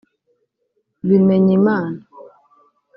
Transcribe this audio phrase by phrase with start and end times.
[1.07, 1.75] Bimenyimana